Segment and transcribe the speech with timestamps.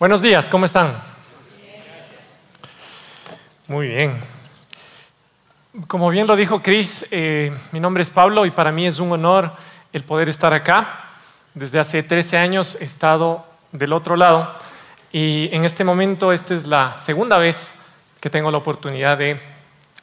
[0.00, 0.98] Buenos días, ¿cómo están?
[3.68, 4.18] Muy bien.
[5.86, 9.12] Como bien lo dijo Chris, eh, mi nombre es Pablo y para mí es un
[9.12, 9.52] honor
[9.92, 11.04] el poder estar acá.
[11.52, 14.50] Desde hace 13 años he estado del otro lado
[15.12, 17.74] y en este momento esta es la segunda vez
[18.20, 19.38] que tengo la oportunidad de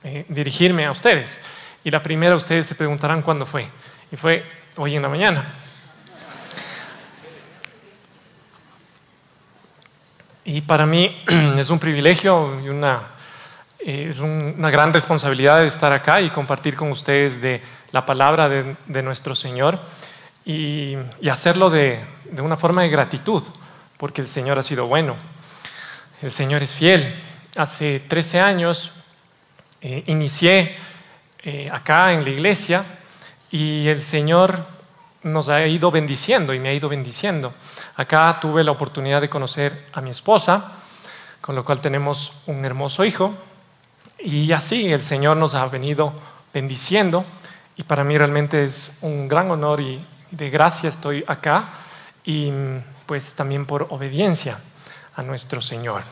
[0.03, 1.41] eh, dirigirme a ustedes.
[1.83, 3.67] Y la primera ustedes se preguntarán cuándo fue.
[4.11, 4.45] Y fue
[4.75, 5.43] hoy en la mañana.
[10.49, 11.13] Y para mí
[11.57, 13.01] es un privilegio y una,
[13.79, 17.61] es una gran responsabilidad de estar acá y compartir con ustedes de
[17.91, 19.77] la palabra de, nuestro Señor
[20.45, 20.95] y,
[21.29, 21.99] hacerlo de,
[22.37, 23.43] una forma de gratitud,
[23.97, 25.17] porque el Señor ha sido bueno,
[26.21, 27.13] el Señor es fiel.
[27.57, 28.93] Hace 13 años
[29.81, 30.77] eh, inicié
[31.43, 32.85] eh, acá en la iglesia
[33.51, 34.65] y el Señor
[35.23, 37.53] nos ha ido bendiciendo y me ha ido bendiciendo.
[37.97, 40.71] Acá tuve la oportunidad de conocer a mi esposa,
[41.41, 43.33] con lo cual tenemos un hermoso hijo.
[44.19, 46.13] Y así el Señor nos ha venido
[46.53, 47.25] bendiciendo.
[47.75, 51.63] Y para mí realmente es un gran honor y de gracia estoy acá.
[52.23, 52.51] Y
[53.07, 54.59] pues también por obediencia
[55.15, 56.03] a nuestro Señor.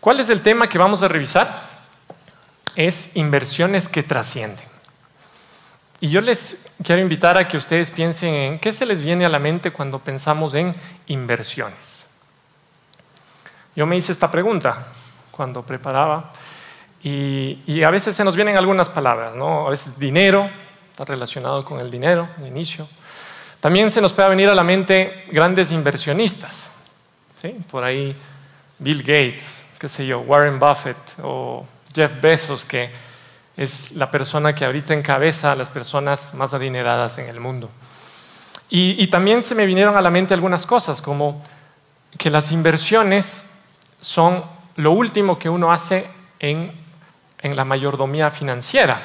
[0.00, 1.68] ¿Cuál es el tema que vamos a revisar?
[2.74, 4.67] Es inversiones que trascienden.
[6.00, 9.28] Y yo les quiero invitar a que ustedes piensen en qué se les viene a
[9.28, 10.74] la mente cuando pensamos en
[11.08, 12.08] inversiones.
[13.74, 14.86] Yo me hice esta pregunta
[15.32, 16.32] cuando preparaba
[17.02, 19.66] y, a veces se nos vienen algunas palabras, ¿no?
[19.66, 20.48] A veces dinero,
[20.90, 22.88] está relacionado con el dinero, el inicio.
[23.60, 26.70] También se nos puede venir a la mente grandes inversionistas,
[27.40, 27.56] ¿sí?
[27.70, 28.16] Por ahí
[28.78, 32.90] Bill Gates, qué sé yo, Warren Buffett o Jeff Bezos, que
[33.58, 37.68] es la persona que ahorita encabeza a las personas más adineradas en el mundo.
[38.70, 41.42] Y, también se me vinieron a la mente algunas cosas, como
[42.16, 43.50] que las inversiones
[43.98, 44.44] son
[44.76, 46.06] lo último que uno hace
[46.38, 46.70] en,
[47.42, 49.02] la mayordomía financiera.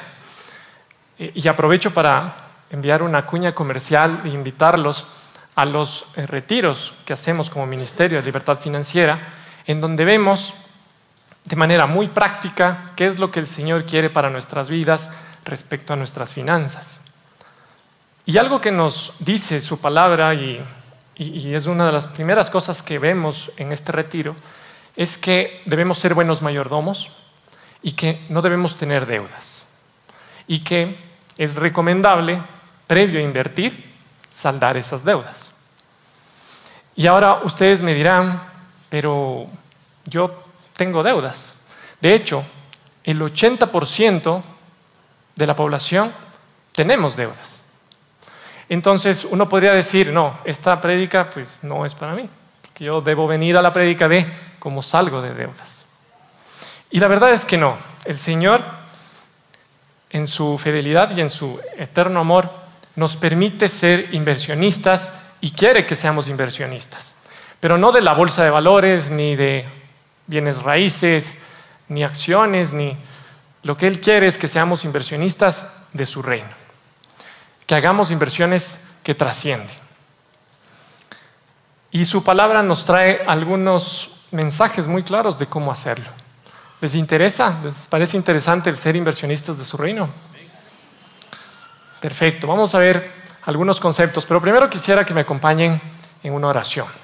[1.18, 2.36] Y aprovecho para
[2.70, 5.06] enviar una cuña comercial e invitarlos
[5.56, 9.18] a los eh, retiros que hacemos como Ministerio de Libertad Financiera,
[9.66, 10.54] en donde vemos
[11.44, 15.10] de manera muy práctica qué es lo que el Señor quiere para nuestras vidas
[15.44, 17.00] respecto a nuestras finanzas.
[18.26, 20.64] Y algo que nos dice su palabra, y,
[21.16, 24.34] es una de las primeras cosas que vemos en este retiro,
[24.96, 27.14] es que debemos ser buenos mayordomos
[27.82, 29.66] y que no debemos tener deudas.
[30.46, 30.98] Y que
[31.36, 32.40] es recomendable,
[32.86, 33.92] previo a invertir,
[34.30, 35.50] saldar esas deudas.
[36.96, 38.42] Y ahora ustedes me dirán,
[38.88, 39.46] pero
[40.06, 40.43] yo
[40.76, 41.54] tengo deudas.
[42.00, 42.44] De hecho,
[43.04, 44.42] el 80%
[45.36, 46.12] de la población
[46.72, 47.62] tenemos deudas.
[48.68, 52.28] Entonces uno podría decir, no, esta prédica pues no es para mí,
[52.62, 54.26] porque yo debo venir a la prédica de
[54.58, 55.84] cómo salgo de deudas.
[56.90, 58.62] Y la verdad es que no, el Señor
[60.10, 62.50] en su fidelidad y en su eterno amor
[62.96, 67.16] nos permite ser inversionistas y quiere que seamos inversionistas,
[67.60, 69.66] pero no de la bolsa de valores ni de
[70.26, 71.38] bienes raíces,
[71.88, 72.96] ni acciones, ni
[73.62, 76.50] lo que Él quiere es que seamos inversionistas de su reino,
[77.66, 79.76] que hagamos inversiones que trascienden.
[81.90, 86.10] Y su palabra nos trae algunos mensajes muy claros de cómo hacerlo.
[86.80, 87.56] ¿Les interesa?
[87.62, 90.08] ¿Les parece interesante el ser inversionistas de su reino?
[92.00, 93.10] Perfecto, vamos a ver
[93.44, 95.80] algunos conceptos, pero primero quisiera que me acompañen
[96.22, 97.03] en una oración.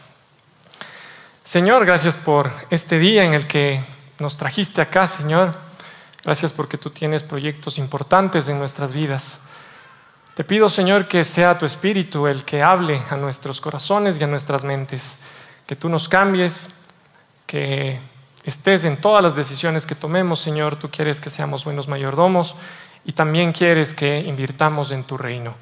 [1.50, 3.82] Señor, gracias por este día en el que
[4.20, 5.56] nos trajiste acá, Señor.
[6.22, 9.40] Gracias porque tú tienes proyectos importantes en nuestras vidas.
[10.34, 14.28] Te pido, Señor, que sea tu Espíritu el que hable a nuestros corazones y a
[14.28, 15.16] nuestras mentes.
[15.66, 16.68] Que tú nos cambies,
[17.48, 17.98] que
[18.44, 20.76] estés en todas las decisiones que tomemos, Señor.
[20.76, 22.54] Tú quieres que seamos buenos mayordomos
[23.04, 25.56] y también quieres que invirtamos en tu reino.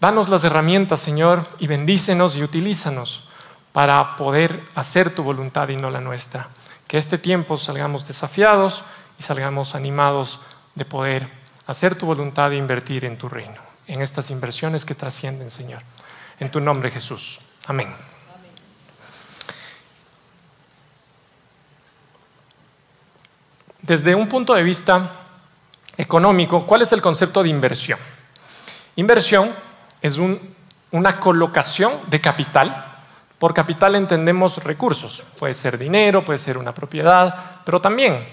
[0.00, 3.27] Danos las herramientas, Señor, y bendícenos y utilízanos
[3.78, 6.48] para poder hacer tu voluntad y no la nuestra.
[6.88, 8.82] Que este tiempo salgamos desafiados
[9.20, 10.40] y salgamos animados
[10.74, 11.28] de poder
[11.64, 15.82] hacer tu voluntad e invertir en tu reino, en estas inversiones que trascienden, Señor.
[16.40, 17.38] En tu nombre, Jesús.
[17.68, 17.94] Amén.
[23.80, 25.12] Desde un punto de vista
[25.96, 28.00] económico, ¿cuál es el concepto de inversión?
[28.96, 29.54] Inversión
[30.02, 30.18] es
[30.90, 32.86] una colocación de capital
[33.38, 38.26] por capital entendemos recursos, puede ser dinero, puede ser una propiedad, pero también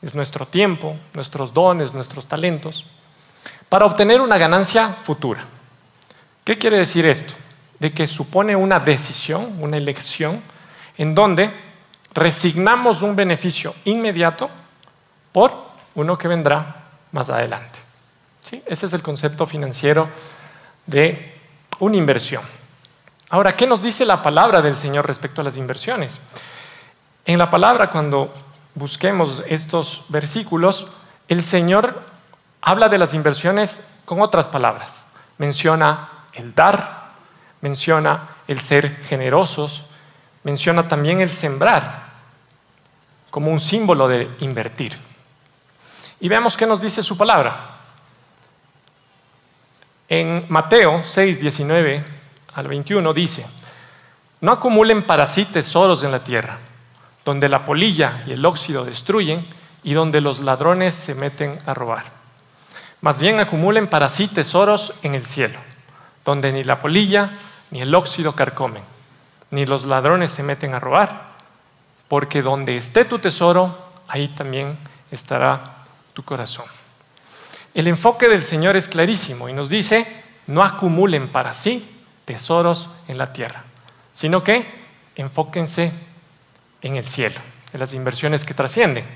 [0.00, 2.86] es nuestro tiempo, nuestros dones, nuestros talentos,
[3.68, 5.44] para obtener una ganancia futura.
[6.44, 7.34] ¿Qué quiere decir esto?
[7.80, 10.42] De que supone una decisión, una elección,
[10.96, 11.50] en donde
[12.14, 14.48] resignamos un beneficio inmediato
[15.32, 15.52] por
[15.94, 17.78] uno que vendrá más adelante.
[18.42, 18.62] ¿Sí?
[18.64, 20.08] Ese es el concepto financiero
[20.86, 21.34] de
[21.80, 22.42] una inversión.
[23.28, 26.20] Ahora, ¿qué nos dice la palabra del Señor respecto a las inversiones?
[27.24, 28.32] En la palabra, cuando
[28.76, 30.86] busquemos estos versículos,
[31.26, 32.02] el Señor
[32.60, 35.06] habla de las inversiones con otras palabras.
[35.38, 37.06] Menciona el dar,
[37.62, 39.82] menciona el ser generosos,
[40.44, 42.06] menciona también el sembrar
[43.30, 44.96] como un símbolo de invertir.
[46.20, 47.56] Y veamos qué nos dice su palabra.
[50.08, 52.15] En Mateo 6, 19
[52.56, 53.46] al 21 dice,
[54.40, 56.58] no acumulen para sí tesoros en la tierra,
[57.22, 59.46] donde la polilla y el óxido destruyen
[59.82, 62.04] y donde los ladrones se meten a robar.
[63.02, 65.58] Más bien acumulen para sí tesoros en el cielo,
[66.24, 67.30] donde ni la polilla
[67.70, 68.82] ni el óxido carcomen,
[69.50, 71.36] ni los ladrones se meten a robar,
[72.08, 73.76] porque donde esté tu tesoro,
[74.08, 74.78] ahí también
[75.10, 76.64] estará tu corazón.
[77.74, 81.92] El enfoque del Señor es clarísimo y nos dice, no acumulen para sí
[82.26, 83.64] tesoros en la tierra,
[84.12, 84.68] sino que
[85.14, 85.92] enfóquense
[86.82, 87.40] en el cielo,
[87.72, 89.06] en las inversiones que trascienden.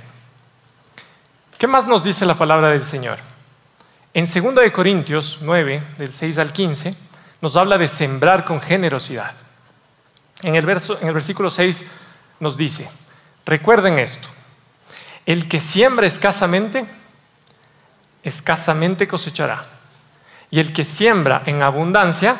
[1.58, 3.18] ¿Qué más nos dice la palabra del Señor?
[4.14, 6.94] En 2 Corintios 9, del 6 al 15,
[7.42, 9.32] nos habla de sembrar con generosidad.
[10.42, 11.84] En el, verso, en el versículo 6
[12.40, 12.88] nos dice,
[13.44, 14.26] recuerden esto,
[15.26, 16.86] el que siembra escasamente,
[18.22, 19.66] escasamente cosechará.
[20.50, 22.36] Y el que siembra en abundancia,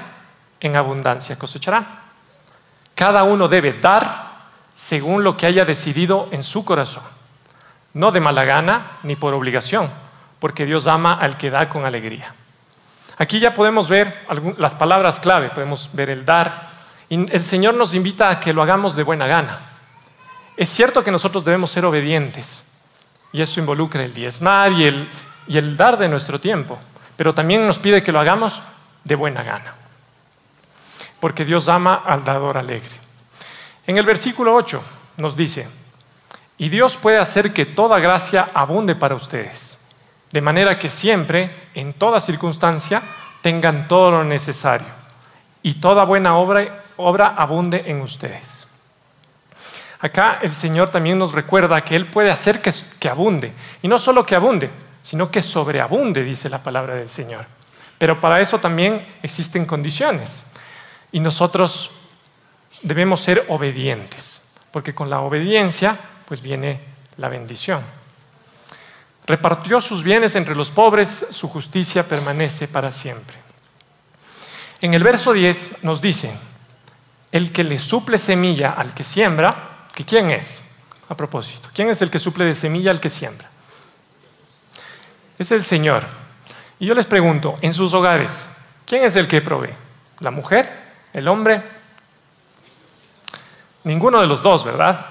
[0.61, 2.03] en abundancia cosechará.
[2.95, 4.31] Cada uno debe dar
[4.75, 7.03] según lo que haya decidido en su corazón,
[7.95, 9.91] no de mala gana ni por obligación,
[10.39, 12.35] porque Dios ama al que da con alegría.
[13.19, 14.27] Aquí ya podemos ver
[14.57, 16.71] las palabras clave, podemos ver el dar.
[17.11, 19.59] Y el Señor nos invita a que lo hagamos de buena gana.
[20.57, 22.65] Es cierto que nosotros debemos ser obedientes,
[23.33, 25.09] y eso involucra el diezmar y el,
[25.47, 26.79] y el dar de nuestro tiempo,
[27.17, 28.63] pero también nos pide que lo hagamos
[29.05, 29.75] de buena gana,
[31.21, 32.97] porque Dios ama al dador alegre.
[33.87, 34.83] En el versículo 8
[35.19, 35.69] nos dice,
[36.59, 39.81] y Dios puede hacer que toda gracia abunde para ustedes
[40.33, 43.03] de manera que siempre, en toda circunstancia,
[43.43, 44.87] tengan todo lo necesario
[45.63, 48.69] y toda buena obra, obra abunde en ustedes.
[49.99, 53.53] Acá el Señor también nos recuerda que Él puede hacer que, que abunde,
[53.83, 54.71] y no solo que abunde,
[55.03, 57.45] sino que sobreabunde, dice la palabra del Señor.
[57.99, 60.45] Pero para eso también existen condiciones,
[61.13, 61.91] y nosotros
[62.83, 66.81] debemos ser obedientes, porque con la obediencia pues viene
[67.17, 67.83] la bendición.
[69.27, 73.37] Repartió sus bienes entre los pobres, su justicia permanece para siempre.
[74.81, 76.33] En el verso 10 nos dice,
[77.33, 80.63] el que le suple semilla al que siembra, que quién es,
[81.09, 83.49] a propósito, ¿quién es el que suple de semilla al que siembra?
[85.39, 86.05] Es el Señor.
[86.79, 88.51] Y yo les pregunto, en sus hogares,
[88.87, 89.75] ¿quién es el que provee?
[90.21, 90.80] ¿La mujer?
[91.13, 91.63] ¿El hombre?
[93.85, 95.07] Ninguno de los dos, ¿verdad?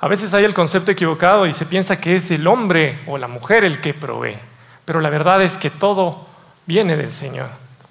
[0.00, 3.28] A veces hay el concepto equivocado y se piensa que es el hombre o la
[3.28, 4.38] mujer el que provee,
[4.84, 6.26] pero la verdad es que todo
[6.66, 7.48] viene del Señor,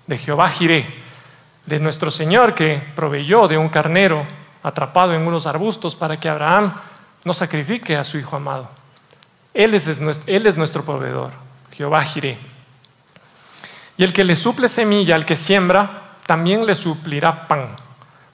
[0.07, 0.85] de Jehová Jiré,
[1.65, 4.25] de nuestro Señor que proveyó de un carnero
[4.63, 6.73] atrapado en unos arbustos para que Abraham
[7.23, 8.69] no sacrifique a su hijo amado.
[9.53, 11.31] Él es, nuestro, proveedor,
[11.71, 12.37] Jehová Jiré.
[13.97, 17.75] Y el que le suple semilla al que siembra, también le suplirá pan,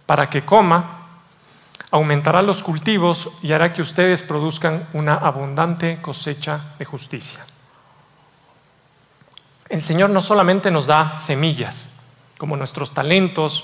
[0.05, 1.07] para que coma
[1.91, 7.45] aumentará los cultivos y hará que ustedes produzcan una abundante cosecha de justicia.
[9.69, 11.87] El Señor no solamente nos da semillas,
[12.37, 13.63] como nuestros talentos,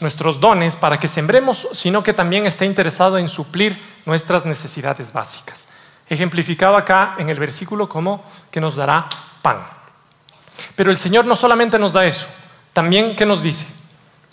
[0.00, 5.68] nuestros dones para que sembremos, sino que también está interesado en suplir nuestras necesidades básicas.
[6.08, 9.08] Ejemplificado acá en el versículo como que nos dará
[9.40, 9.64] pan.
[10.74, 12.26] Pero el Señor no solamente nos da eso,
[12.78, 13.66] también, ¿qué nos dice?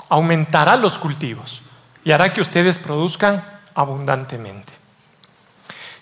[0.07, 1.63] Aumentará los cultivos
[2.03, 4.71] y hará que ustedes produzcan abundantemente.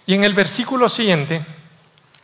[0.05, 1.45] Y en el versículo siguiente,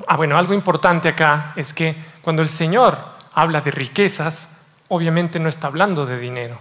[0.10, 2.98] ah, bueno, algo importante acá es que cuando el Señor
[3.34, 4.50] habla de riquezas,
[4.90, 6.60] obviamente no está hablando de dinero,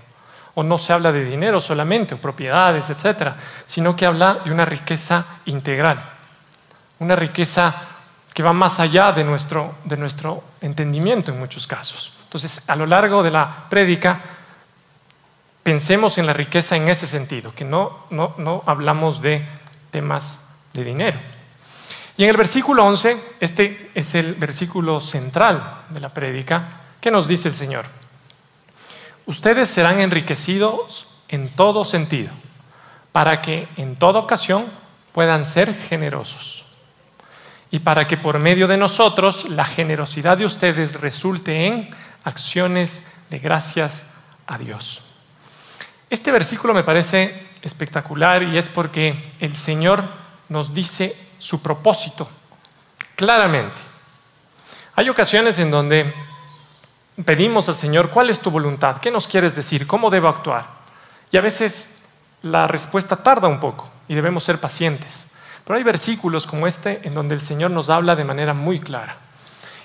[0.54, 4.66] o no se habla de dinero solamente, o propiedades, etcétera, sino que habla de una
[4.66, 5.98] riqueza integral,
[7.00, 7.74] una riqueza
[8.32, 12.17] que va más allá de nuestro, de nuestro entendimiento en muchos casos.
[12.28, 14.18] Entonces, a lo largo de la prédica,
[15.62, 19.48] pensemos en la riqueza en ese sentido, que no, no, no hablamos de
[19.90, 21.18] temas de dinero.
[22.18, 26.68] Y en el versículo 11, este es el versículo central de la prédica,
[27.00, 27.86] que nos dice el Señor.
[29.24, 32.30] Ustedes serán enriquecidos en todo sentido,
[33.10, 34.66] para que en toda ocasión
[35.12, 36.66] puedan ser generosos
[37.70, 41.90] y para que por medio de nosotros la generosidad de ustedes resulte en
[42.24, 44.06] acciones de gracias
[44.46, 45.02] a Dios.
[46.10, 50.04] Este versículo me parece espectacular y es porque el Señor
[50.48, 52.28] nos dice su propósito
[53.14, 53.80] claramente.
[54.94, 56.12] Hay ocasiones en donde
[57.24, 58.96] pedimos al Señor, ¿cuál es tu voluntad?
[58.98, 59.86] ¿Qué nos quieres decir?
[59.86, 60.66] ¿Cómo debo actuar?
[61.30, 62.02] Y a veces
[62.42, 65.26] la respuesta tarda un poco y debemos ser pacientes.
[65.64, 69.27] Pero hay versículos como este en donde el Señor nos habla de manera muy clara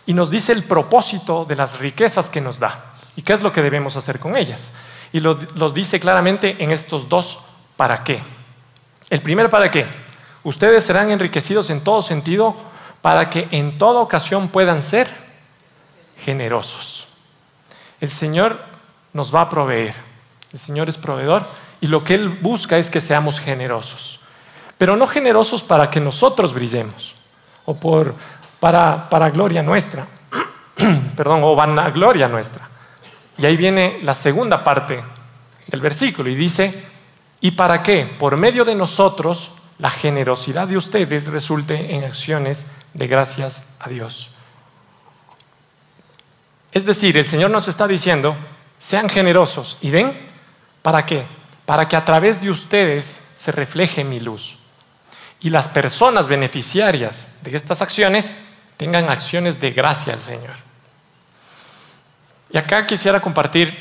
[0.06, 3.52] y nos dice el propósito de las riquezas que nos da y qué es lo
[3.52, 4.72] que debemos hacer con ellas.
[5.12, 5.36] Y lo,
[5.72, 7.40] dice claramente en estos dos
[7.78, 8.22] para qué.
[9.10, 9.86] El primer para qué.
[10.44, 12.56] Ustedes serán enriquecidos en todo sentido
[13.02, 15.10] para que en toda ocasión puedan ser
[16.18, 17.08] generosos.
[18.02, 18.60] El Señor
[19.14, 19.94] nos va a proveer.
[20.52, 21.46] El Señor es proveedor
[21.80, 24.20] y lo que Él busca es que seamos generosos.
[24.78, 27.14] Pero no generosos para que nosotros brillemos
[27.66, 28.16] o por,
[28.64, 30.08] para, para gloria nuestra,
[31.18, 32.70] perdón, o vanagloria nuestra.
[33.38, 35.04] Y ahí viene la segunda parte
[35.68, 36.86] del versículo y dice,
[37.42, 38.10] ¿y para qué?
[38.18, 44.34] Por medio de nosotros la generosidad de ustedes resulte en acciones de gracias a Dios.
[46.72, 48.34] Es decir, el Señor nos está diciendo,
[48.80, 49.78] sean generosos.
[49.82, 50.18] ¿Y ven?
[50.82, 51.26] ¿Para qué?
[51.66, 54.58] Para que a través de ustedes se refleje mi luz.
[55.42, 58.34] Y las personas beneficiarias de estas acciones
[58.78, 60.56] tengan acciones de gracia al Señor.
[62.52, 63.76] Y acá quisiera compartir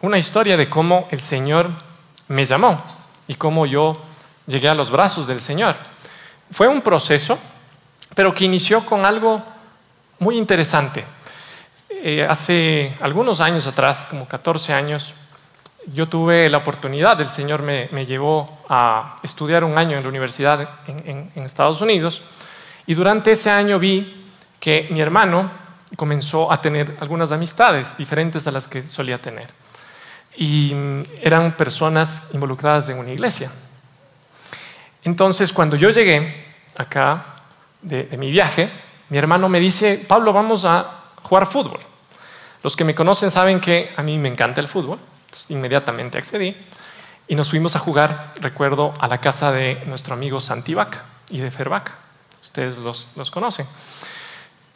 [0.00, 1.70] una historia de cómo el Señor
[2.28, 2.84] me llamó
[3.26, 4.00] y cómo yo
[4.46, 5.76] llegué a los brazos del Señor.
[6.50, 7.38] Fue un proceso,
[8.14, 9.42] pero que inició con algo
[10.18, 11.04] muy interesante.
[11.88, 15.14] Eh, hace algunos años atrás, como 14 años,
[15.86, 20.68] yo tuve la oportunidad, el Señor me, llevó a estudiar un año en la universidad
[20.86, 22.22] en Estados Unidos
[22.86, 25.50] y durante ese año vi que mi hermano
[25.96, 29.48] comenzó a tener algunas amistades diferentes a las que solía tener.
[30.36, 33.50] Y mm, eran personas involucradas en una iglesia.
[35.04, 36.34] Entonces, cuando yo llegué
[36.76, 37.24] acá
[37.80, 38.68] de, mi viaje,
[39.08, 41.78] mi hermano me dice, Pablo, vamos a jugar fútbol.
[42.62, 44.98] Los que me conocen saben que a mí me encanta el fútbol.
[45.48, 46.56] inmediatamente accedí
[47.28, 51.50] y nos fuimos a jugar, recuerdo, a la casa de nuestro amigo Santivaca y de
[51.50, 52.05] Fervaca.
[52.56, 53.66] Ustedes los, los conocen.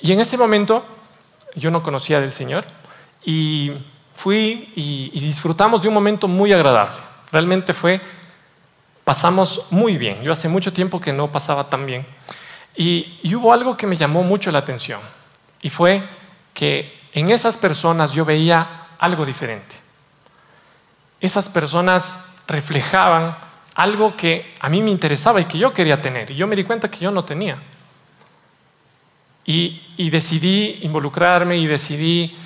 [0.00, 0.84] Y en ese momento
[1.54, 2.66] yo no conocía del Señor
[3.24, 3.72] y
[4.14, 6.98] fui y, disfrutamos de un momento muy agradable.
[7.32, 8.02] Realmente fue,
[9.02, 10.20] pasamos muy bien.
[10.22, 12.06] Yo hace mucho tiempo que no pasaba tan bien.
[12.76, 15.00] Y, y hubo algo que me llamó mucho la atención
[15.62, 16.02] y fue
[16.52, 19.74] que en esas personas yo veía algo diferente.
[21.18, 22.14] Esas personas
[22.46, 23.38] reflejaban
[23.80, 26.30] algo que a mí me interesaba y que yo quería tener.
[26.30, 27.56] Y yo me di cuenta que yo no tenía.
[29.46, 32.36] Y, decidí involucrarme y decidí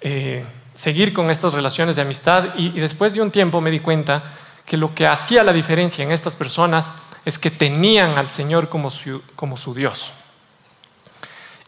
[0.00, 0.44] eh,
[0.74, 4.22] seguir con estas relaciones de amistad y, después de un tiempo me di cuenta
[4.66, 6.92] que lo que hacía la diferencia en estas personas
[7.24, 10.10] es que tenían al Señor como su, como su Dios.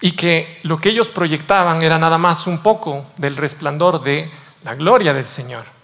[0.00, 4.29] Y que lo que ellos proyectaban era nada más un poco del resplandor de
[4.64, 5.81] la gloria del Señor.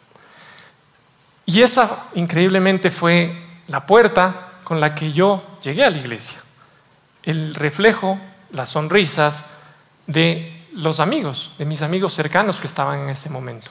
[1.49, 3.35] Y esa increíblemente fue
[3.69, 6.39] la puerta con la que yo llegué a la iglesia.
[7.23, 8.19] El reflejo
[8.53, 9.47] las sonrisas
[10.07, 13.71] de los amigos, de mis amigos cercanos que estaban en ese momento.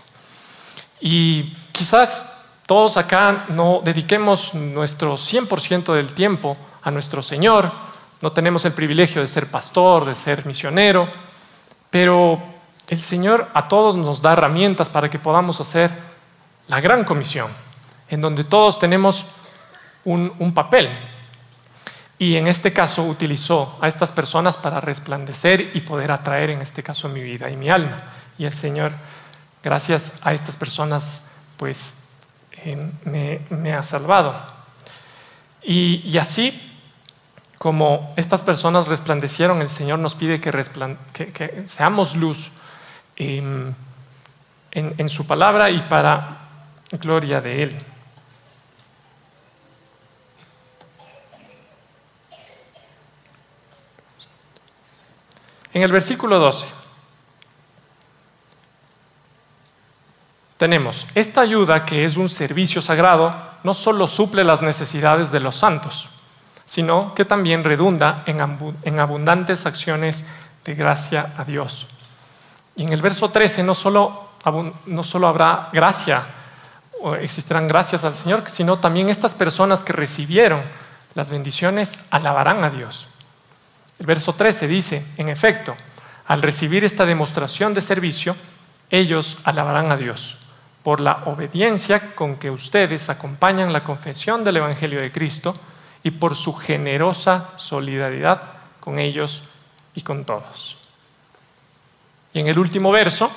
[0.99, 7.71] Y quizás todos acá no dediquemos nuestro 100% del tiempo a nuestro Señor,
[8.21, 11.07] no tenemos el privilegio de ser pastor, de ser misionero,
[11.91, 12.41] pero
[12.87, 15.91] el Señor a todos nos da herramientas para que podamos hacer
[16.67, 17.51] la gran comisión,
[18.09, 19.25] en donde todos tenemos
[20.05, 20.89] un, papel,
[22.17, 26.81] y en este caso utilizó a estas personas para resplandecer y poder atraer, en este
[26.81, 28.03] caso, mi vida y mi alma.
[28.37, 28.93] Y el Señor,
[29.63, 31.95] gracias a estas personas, pues
[32.63, 32.91] eh,
[33.49, 34.35] me, ha salvado.
[35.61, 36.59] Y, así
[37.57, 40.51] como estas personas resplandecieron, el Señor nos pide que,
[41.33, 42.51] que, seamos luz
[43.17, 43.73] em,
[44.71, 46.37] en su palabra y para
[46.91, 47.77] gloria de Él.
[55.77, 56.65] En el versículo 12
[60.57, 65.55] tenemos, esta ayuda que es un servicio sagrado no solo suple las necesidades de los
[65.55, 66.09] santos,
[66.65, 70.25] sino que también redunda en abundantes acciones
[70.65, 71.85] de gracia a Dios.
[72.75, 74.29] Y en el verso 13 no solo,
[74.87, 76.23] no solo habrá gracia
[77.03, 80.63] o existirán gracias al Señor, sino también estas personas que recibieron
[81.13, 83.09] las bendiciones alabarán a Dios.
[83.99, 85.75] El verso 13 dice, en efecto,
[86.27, 88.35] al recibir esta demostración de servicio,
[88.89, 90.37] ellos alabarán a Dios
[90.83, 95.57] por la obediencia con que ustedes acompañan la confesión del Evangelio de Cristo
[96.03, 98.41] y por su generosa solidaridad
[98.79, 99.43] con ellos
[99.95, 100.77] y con todos.
[102.33, 103.31] Y en el último verso,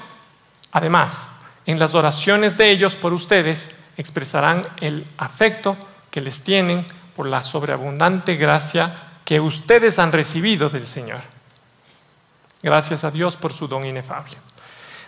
[0.70, 1.30] además,
[1.66, 5.76] en las oraciones de ellos por ustedes expresarán el afecto
[6.10, 6.86] que les tienen
[7.16, 11.20] por la sobreabundante gracia que ustedes han recibido del Señor.
[12.64, 14.32] Gracias a Dios por su don inefable.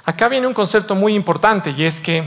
[0.05, 2.23] Acá viene un concepto muy importante y es que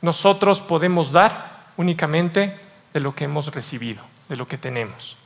[0.00, 2.56] nosotros podemos dar únicamente
[2.94, 5.16] de lo que hemos recibido, de lo que tenemos.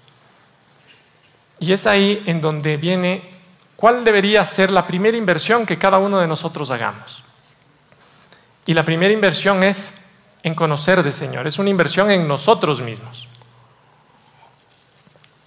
[1.58, 3.28] Y es ahí en donde viene
[3.76, 7.22] cuál debería ser la primera inversión que cada uno de nosotros hagamos.
[8.64, 9.92] Y la primera inversión es
[10.42, 13.28] en conocer del Señor, es una inversión en nosotros mismos.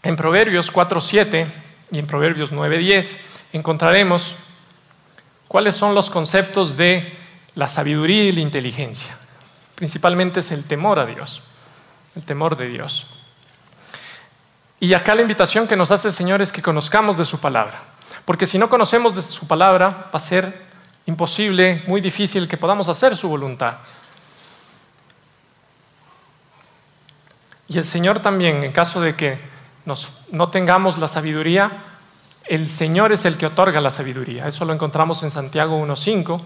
[0.05, 1.51] En Proverbios 4.7
[1.89, 3.17] y en Proverbios 9.10
[3.53, 4.35] encontraremos
[5.47, 7.17] cuáles son los conceptos de
[7.55, 9.17] la sabiduría y la inteligencia.
[9.73, 11.41] Principalmente es el temor a Dios,
[12.15, 13.07] el temor de Dios.
[14.79, 17.81] Y acá la invitación que nos hace el Señor es que conozcamos de su palabra,
[18.25, 20.67] porque si no conocemos de su palabra va a ser
[21.07, 23.77] imposible, muy difícil que podamos hacer su voluntad.
[27.67, 29.54] Y el Señor también, en caso de que
[30.31, 31.71] no tengamos la sabiduría,
[32.45, 34.47] el Señor es el que otorga la sabiduría.
[34.47, 36.41] Eso lo encontramos en Santiago 1.5.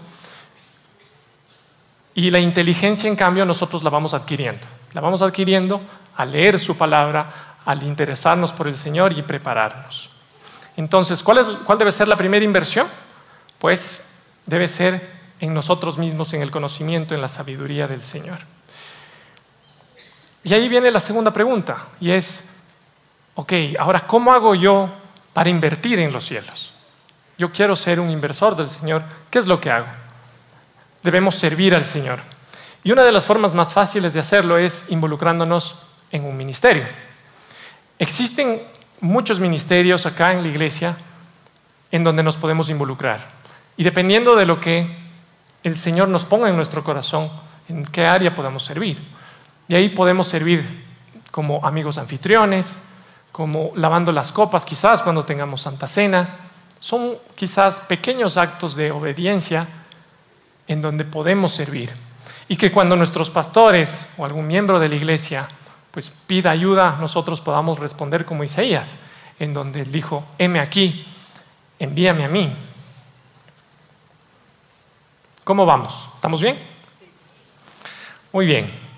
[2.14, 4.66] Y la inteligencia, en cambio, nosotros la vamos adquiriendo.
[4.92, 5.80] La vamos adquiriendo
[6.16, 10.10] al leer su palabra, al interesarnos por el Señor y prepararnos.
[10.76, 12.86] Entonces, ¿cuál, es, cuál debe ser la primera inversión?
[13.58, 14.10] Pues
[14.46, 18.38] debe ser en nosotros mismos, en el conocimiento, en la sabiduría del Señor.
[20.42, 22.49] Y ahí viene la segunda pregunta, y es,
[23.40, 24.90] ok, ahora, ¿cómo hago yo
[25.32, 26.72] para invertir en los cielos?
[27.38, 29.86] Yo quiero ser un inversor del Señor, ¿qué es lo que hago?
[31.02, 32.18] Debemos servir al Señor.
[32.84, 35.78] Y una de las formas más fáciles de hacerlo es involucrándonos
[36.12, 36.84] en un ministerio.
[37.98, 38.60] Existen
[39.00, 40.98] muchos ministerios acá en la iglesia
[41.90, 43.26] en donde nos podemos involucrar.
[43.78, 44.98] Y dependiendo de lo que
[45.62, 47.30] el Señor nos ponga en nuestro corazón,
[47.70, 48.98] en qué área podemos servir.
[49.66, 50.84] Y ahí podemos servir
[51.30, 52.82] como amigos anfitriones,
[53.32, 56.28] como lavando las copas quizás cuando tengamos Santa Cena.
[56.78, 59.66] Son quizás pequeños actos de obediencia
[60.66, 61.92] en donde podemos servir.
[62.48, 65.48] Y que cuando nuestros pastores o algún miembro de la iglesia
[65.90, 68.96] pues pida ayuda, nosotros podamos responder como Isaías,
[69.38, 71.04] en donde él dijo, heme aquí,
[71.78, 72.52] envíame a mí.
[75.44, 76.10] ¿Cómo vamos?
[76.14, 76.58] ¿Estamos bien?
[78.32, 78.89] Muy bien.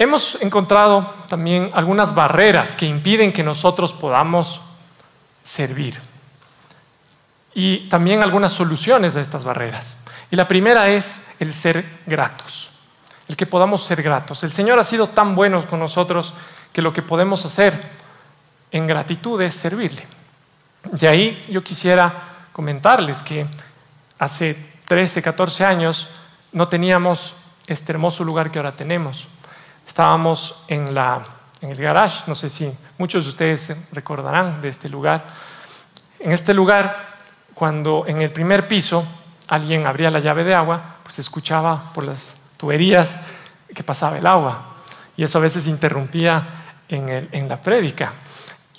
[0.00, 4.62] Hemos encontrado también algunas barreras que impiden que nosotros podamos
[5.42, 6.00] servir
[7.52, 9.98] y también algunas soluciones a estas barreras.
[10.30, 12.70] Y la primera es el ser gratos,
[13.28, 14.42] el que podamos ser gratos.
[14.42, 16.32] El Señor ha sido tan bueno con nosotros
[16.72, 17.90] que lo que podemos hacer
[18.70, 20.06] en gratitud es servirle.
[20.92, 23.44] De ahí yo quisiera comentarles que
[24.18, 24.56] hace
[24.88, 26.08] 13, 14 años
[26.52, 27.34] no teníamos
[27.66, 29.28] este hermoso lugar que ahora tenemos.
[29.90, 31.20] Estábamos en, la,
[31.60, 35.24] en el garage, no sé si muchos de ustedes recordarán de este lugar.
[36.20, 37.16] En este lugar,
[37.54, 39.04] cuando en el primer piso
[39.48, 43.18] alguien abría la llave de agua, pues escuchaba por las tuberías
[43.74, 44.76] que pasaba el agua.
[45.16, 46.46] Y eso a veces interrumpía
[46.88, 48.12] en, en la prédica.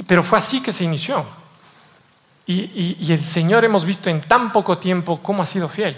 [0.08, 1.26] Pero fue así que se inició.
[2.48, 5.98] Y, el Señor hemos visto en tan poco tiempo cómo ha sido fiel,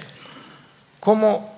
[0.99, 1.52] cómo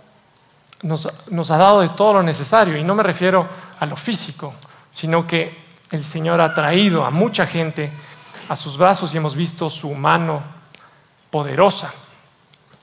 [0.85, 2.77] nos, ha dado de todo lo necesario.
[2.77, 3.47] Y no me refiero
[3.79, 4.53] a lo físico,
[4.91, 7.91] sino que el Señor ha traído a mucha gente
[8.47, 10.41] a sus brazos y hemos visto su mano
[11.31, 11.91] poderosa.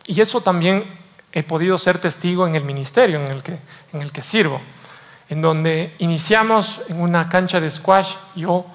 [0.07, 0.85] Y eso también
[1.31, 3.59] he podido ser testigo en el ministerio en el que,
[3.93, 4.61] en el que sirvo,
[5.29, 8.67] en donde iniciamos en una cancha de squash, yo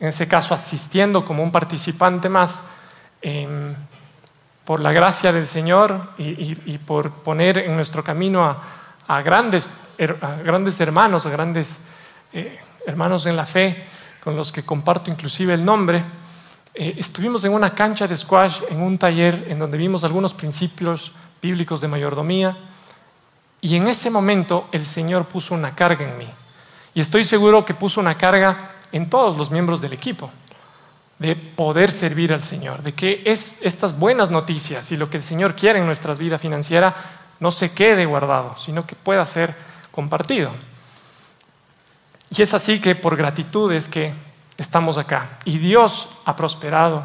[0.00, 2.62] en ese caso asistiendo como un participante más,
[4.68, 8.44] por la gracia del Señor y, por poner en nuestro camino
[9.08, 9.70] a, grandes,
[10.44, 11.78] grandes hermanos, a grandes
[12.34, 13.86] eh, hermanos en la fe,
[14.22, 16.04] con los que comparto inclusive el nombre,
[16.74, 21.12] eh, estuvimos en una cancha de squash, en un taller en donde vimos algunos principios
[21.40, 22.54] bíblicos de mayordomía,
[23.62, 26.28] y en ese momento el Señor puso una carga en mí.
[26.92, 30.30] Y estoy seguro que puso una carga en todos los miembros del equipo
[31.18, 35.22] de poder servir al Señor, de que es estas buenas noticias y lo que el
[35.22, 36.94] Señor quiere en nuestra vida financiera
[37.40, 39.54] no se quede guardado, sino que pueda ser
[39.90, 40.52] compartido.
[42.30, 44.12] Y es así que por gratitud es que
[44.56, 45.38] estamos acá.
[45.44, 47.02] Y Dios ha prosperado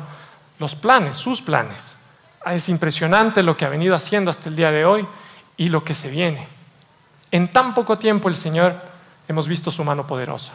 [0.60, 1.96] los planes, sus planes.
[2.46, 5.08] Es impresionante lo que ha venido haciendo hasta el día de hoy
[5.56, 6.48] y lo que se viene.
[7.32, 8.76] En tan poco tiempo el Señor
[9.28, 10.54] hemos visto su mano poderosa.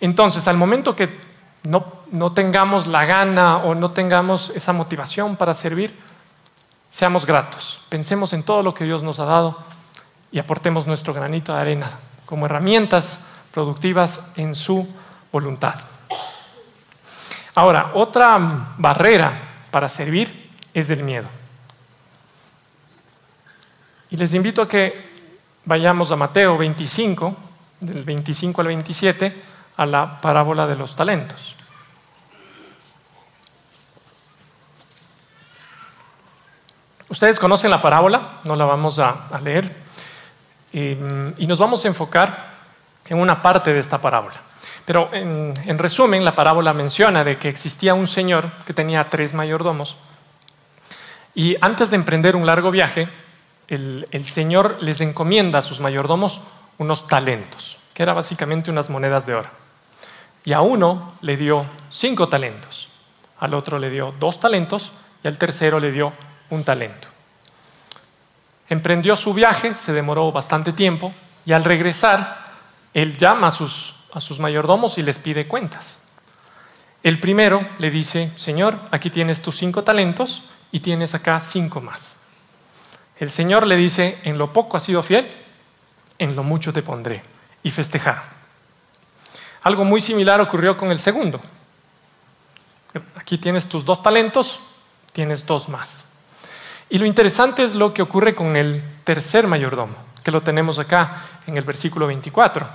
[0.00, 1.33] Entonces, al momento que
[1.64, 5.98] no, tengamos la gana o no tengamos esa motivación para servir,
[6.90, 7.80] seamos gratos.
[7.88, 9.58] Pensemos en todo lo que Dios nos ha dado
[10.30, 11.90] y aportemos nuestro granito de arena
[12.26, 13.20] como herramientas
[13.52, 14.86] productivas en su
[15.32, 15.74] voluntad.
[17.54, 18.38] Ahora, otra
[18.76, 19.32] barrera
[19.70, 21.28] para servir es el miedo.
[24.10, 25.14] Y les invito a que
[25.64, 27.36] vayamos a Mateo 25,
[27.80, 31.56] del 25 al 27, a la parábola de los talentos.
[37.08, 39.74] Ustedes conocen la parábola, no la vamos a, leer,
[40.72, 40.96] y,
[41.38, 42.54] y nos vamos a enfocar
[43.08, 44.40] en una parte de esta parábola.
[44.84, 49.96] Pero en, resumen, la parábola menciona de que existía un señor que tenía tres mayordomos
[51.34, 53.08] y antes de emprender un largo viaje,
[53.68, 56.42] el, el señor les encomienda a sus mayordomos
[56.78, 59.63] unos talentos, que eran básicamente unas monedas de oro.
[60.44, 62.88] Y a uno le dio cinco talentos,
[63.38, 66.12] al otro le dio dos talentos y al tercero le dio
[66.50, 67.08] un talento.
[68.68, 71.12] Emprendió su viaje, se demoró bastante tiempo
[71.46, 72.44] y al regresar,
[72.92, 75.98] él llama a sus a sus mayordomos y les pide cuentas.
[77.02, 82.22] El primero le dice, Señor, aquí tienes tus cinco talentos y tienes acá cinco más.
[83.18, 85.30] El Señor le dice, en lo poco has sido fiel,
[86.18, 87.22] en lo mucho te pondré.
[87.62, 88.22] Y festejar.
[89.64, 91.40] Algo muy similar ocurrió con el segundo.
[93.16, 94.60] Aquí tienes tus dos talentos,
[95.12, 96.04] tienes dos más.
[96.90, 101.40] Y lo interesante es lo que ocurre con el tercer mayordomo, que lo tenemos acá
[101.46, 102.68] en el versículo 24.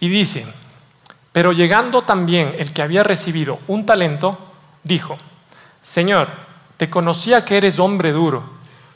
[0.00, 0.46] Y dice,
[1.30, 4.38] pero llegando también el que había recibido un talento,
[4.82, 5.18] dijo,
[5.82, 6.28] Señor,
[6.78, 8.44] te conocía que eres hombre duro,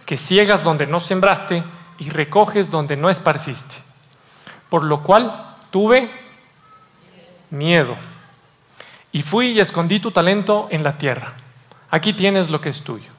[0.06, 1.62] que ciegas donde no sembraste
[1.98, 3.76] y recoges donde no esparciste.
[4.70, 6.23] Por lo cual tuve
[7.54, 7.96] miedo
[9.12, 11.32] y fui y escondí tu talento en la tierra.
[11.90, 13.10] Aquí tienes lo que es tuyo.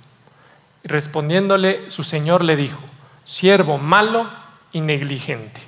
[0.83, 2.77] Respondiéndole su señor le dijo,
[3.23, 4.29] siervo malo
[4.71, 5.61] y negligente.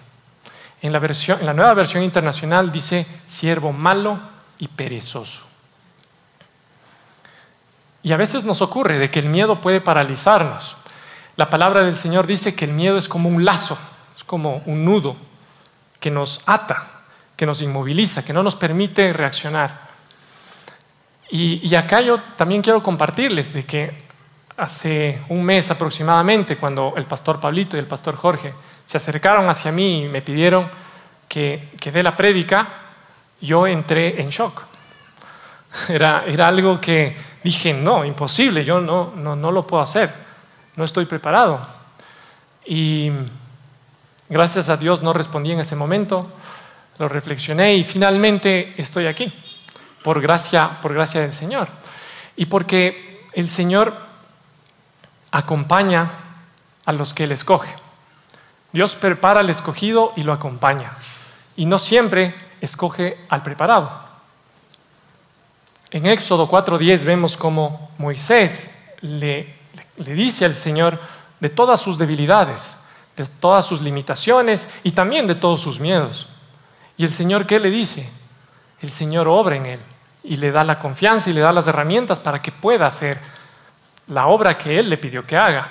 [0.81, 4.19] En la, versión, en la nueva versión internacional dice siervo malo
[4.59, 5.43] y perezoso.
[8.03, 10.75] Y a veces nos ocurre de que el miedo puede paralizarnos.
[11.37, 13.77] La palabra del Señor dice que el miedo es como un lazo,
[14.15, 15.15] es como un nudo
[15.99, 16.96] que nos ata,
[17.37, 19.87] que nos inmoviliza, que no nos permite reaccionar.
[21.29, 24.07] Y, y, acá yo también quiero compartirles de que
[24.57, 29.71] hace un mes aproximadamente, cuando el pastor Pablito y el pastor Jorge se acercaron hacia
[29.71, 30.69] mí y me pidieron
[31.27, 32.67] que, que dé la prédica,
[33.39, 34.63] yo entré en shock.
[35.89, 40.11] Era, era algo que dije, no, imposible, yo no, no, no lo puedo hacer,
[40.75, 41.59] no estoy preparado.
[42.65, 43.11] Y
[44.27, 46.31] gracias a Dios no respondí en ese momento,
[46.99, 49.31] lo reflexioné y finalmente estoy aquí,
[50.03, 51.69] por gracia, por gracia del Señor.
[52.35, 53.93] Y porque el Señor
[55.31, 56.09] acompaña
[56.85, 57.73] a los que Él escoge.
[58.71, 60.91] Dios prepara al escogido y lo acompaña.
[61.55, 64.07] Y no siempre escoge al preparado.
[65.91, 69.55] En Éxodo 4.10 vemos cómo Moisés le,
[69.97, 70.99] le dice al Señor
[71.39, 72.77] de todas sus debilidades,
[73.15, 76.27] de todas sus limitaciones y también de todos sus miedos.
[76.97, 78.09] ¿Y el Señor qué le dice?
[78.81, 79.79] El Señor obra en él
[80.23, 83.19] y le da la confianza y le da las herramientas para que pueda hacer
[84.07, 85.69] la obra que Él le pidió que haga.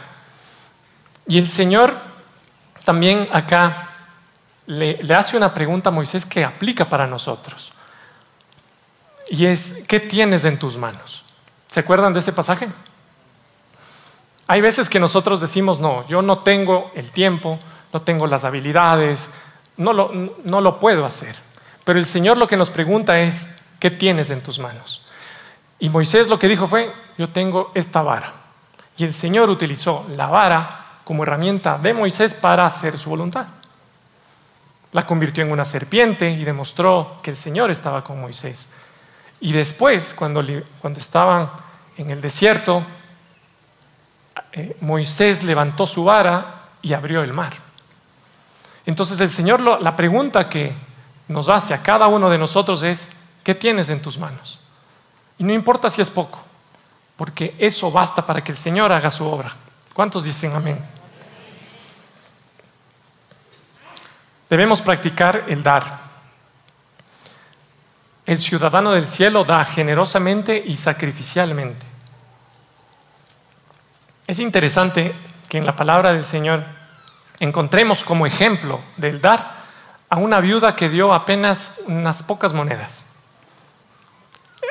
[1.26, 1.94] Y el Señor
[2.84, 3.90] también acá
[4.66, 7.72] le, hace una pregunta a Moisés que aplica para nosotros.
[9.28, 11.24] Y es, ¿qué tienes en tus manos?
[11.68, 12.68] ¿Se acuerdan de ese pasaje?
[14.46, 17.58] Hay veces que nosotros decimos, no, yo no tengo el tiempo,
[17.92, 19.30] no tengo las habilidades,
[19.76, 20.10] no lo,
[20.44, 21.36] no lo puedo hacer.
[21.84, 25.02] Pero el Señor lo que nos pregunta es, ¿qué tienes en tus manos?
[25.78, 28.32] Y Moisés lo que dijo fue, yo tengo esta vara.
[28.96, 33.46] Y el Señor utilizó la vara como herramienta de Moisés para hacer su voluntad.
[34.92, 38.70] La convirtió en una serpiente y demostró que el Señor estaba con Moisés.
[39.40, 40.42] Y después, cuando,
[40.80, 41.50] cuando estaban
[41.98, 42.82] en el desierto,
[44.52, 47.65] eh, Moisés levantó su vara y abrió el mar.
[48.86, 50.72] Entonces el Señor, la pregunta que
[51.28, 53.10] nos hace a cada uno de nosotros es,
[53.42, 54.60] ¿qué tienes en tus manos?
[55.38, 56.38] Y no importa si es poco,
[57.16, 59.50] porque eso basta para que el Señor haga su obra.
[59.92, 60.78] ¿Cuántos dicen amén?
[64.48, 66.06] Debemos practicar el dar.
[68.24, 71.84] El ciudadano del cielo da generosamente y sacrificialmente.
[74.26, 75.14] Es interesante
[75.48, 76.64] que en la palabra del Señor
[77.40, 79.56] encontremos como ejemplo del dar
[80.08, 83.04] a una viuda que dio apenas unas pocas monedas.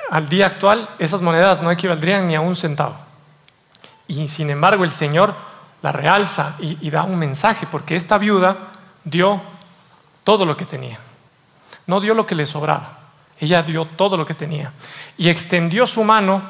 [0.09, 2.95] Al día actual esas monedas no equivaldrían ni a un centavo.
[4.07, 5.33] Y sin embargo el Señor
[5.81, 8.57] la realza y, da un mensaje porque esta viuda
[9.03, 9.41] dio
[10.23, 10.99] todo lo que tenía.
[11.87, 12.99] No dio lo que le sobraba.
[13.39, 14.71] Ella dio todo lo que tenía.
[15.17, 16.41] Y extendió su mano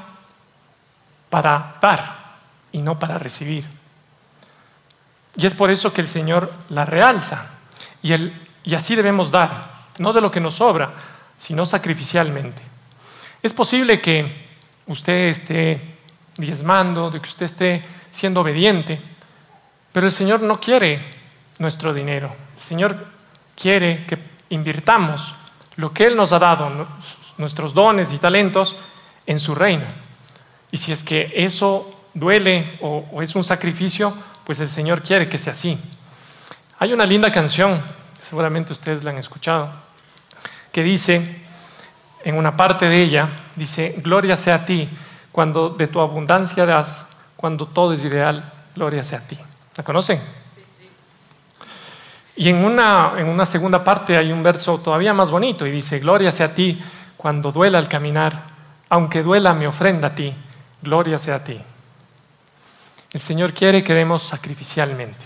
[1.29, 2.15] para dar
[2.71, 3.67] y no para recibir.
[5.35, 7.47] Y es por eso que el Señor la realza.
[8.01, 8.13] Y,
[8.63, 10.91] y así debemos dar, no de lo que nos sobra,
[11.37, 12.61] sino sacrificialmente.
[13.41, 14.45] Es posible que
[14.87, 15.81] usted esté
[16.37, 19.01] diezmando, de que usted esté siendo obediente,
[19.91, 20.99] pero el Señor no quiere
[21.59, 22.35] nuestro dinero.
[22.55, 23.07] El Señor
[23.55, 24.17] quiere que
[24.49, 25.33] invirtamos
[25.75, 26.87] lo que Él nos ha dado,
[27.37, 28.75] nuestros dones y talentos,
[29.25, 29.85] en su reino.
[30.71, 34.13] Y si es que eso duele o, o es un sacrificio,
[34.45, 35.77] pues el Señor quiere que sea así.
[36.79, 37.81] Hay una linda canción,
[38.21, 39.71] seguramente ustedes la han escuchado,
[40.71, 41.41] que dice,
[42.23, 44.89] en una parte de ella, dice, gloria sea a ti,
[45.31, 49.37] cuando de tu abundancia das, cuando todo es ideal, gloria sea a ti.
[49.75, 50.19] ¿La conocen?
[52.37, 55.99] Y en una, en una segunda parte hay un verso todavía más bonito y dice,
[55.99, 56.81] gloria sea a ti
[57.15, 58.43] cuando duela el caminar,
[58.89, 60.33] aunque duela mi ofrenda a ti,
[60.81, 61.61] gloria sea a ti.
[63.15, 65.25] El Señor quiere que demos sacrificialmente,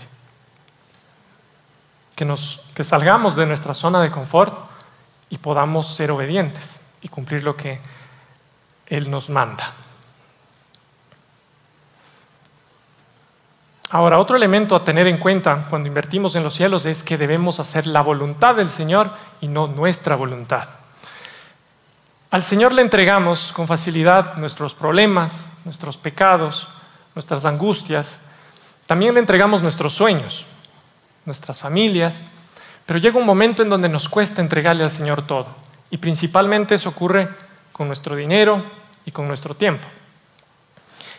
[2.14, 4.54] que, nos, que salgamos de nuestra zona de confort
[5.28, 7.80] y podamos ser obedientes y cumplir lo que
[8.86, 9.72] Él nos manda.
[13.90, 17.58] Ahora, otro elemento a tener en cuenta cuando invertimos en los cielos es que debemos
[17.58, 20.68] hacer la voluntad del Señor y no nuestra voluntad.
[22.30, 26.68] Al Señor le entregamos con facilidad nuestros problemas, nuestros pecados,
[27.20, 28.18] nuestras angustias.
[28.86, 30.46] También le entregamos nuestros sueños,
[31.26, 32.22] nuestras familias,
[32.86, 35.48] pero llega un momento en donde nos cuesta entregarle al Señor todo.
[35.90, 37.28] Y principalmente eso ocurre
[37.72, 38.64] con nuestro dinero
[39.04, 39.86] y con nuestro tiempo.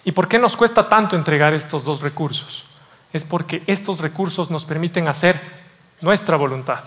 [0.03, 2.65] ¿Y por qué nos cuesta tanto entregar estos dos recursos?
[3.13, 5.39] Es porque estos recursos nos permiten hacer
[6.01, 6.79] nuestra voluntad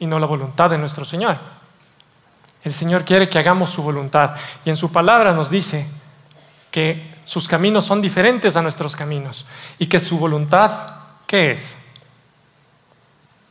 [0.00, 1.36] y no la voluntad de nuestro Señor.
[2.64, 5.86] El Señor quiere que hagamos su voluntad y en su palabra nos dice
[6.72, 9.46] que sus caminos son diferentes a nuestros caminos
[9.78, 10.72] y que su voluntad,
[11.28, 11.76] ¿qué es?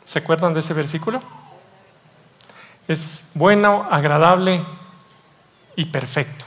[0.06, 1.22] ¿Se acuerdan de ese versículo?
[2.90, 4.66] Es bueno, agradable
[5.78, 6.44] y perfecto.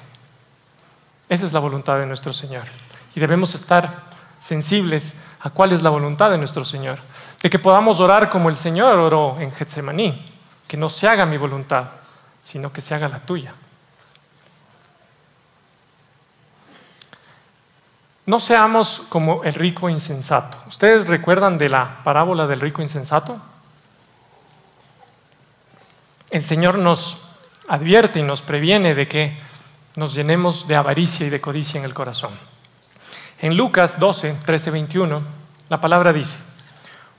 [1.26, 2.64] Esa es la voluntad de nuestro Señor.
[3.14, 4.02] Y debemos estar
[4.38, 6.98] sensibles a cuál es la voluntad de nuestro Señor.
[7.42, 10.22] De que podamos orar como el Señor oró en Getsemaní.
[10.68, 11.86] Que no se haga mi voluntad,
[12.42, 13.54] sino que se haga la tuya.
[18.24, 20.56] No seamos como el rico insensato.
[20.68, 23.40] ¿Ustedes recuerdan de la parábola del rico insensato?
[26.30, 27.18] El Señor nos
[27.68, 29.38] advierte y nos previene de que
[29.96, 32.30] nos llenemos de avaricia y de codicia en el corazón.
[33.40, 35.22] En Lucas 12, 13, 21,
[35.68, 36.38] la palabra dice,